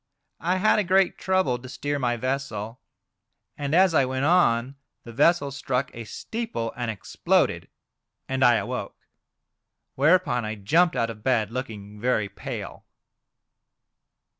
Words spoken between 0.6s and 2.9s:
a great trouble to steer my vessel.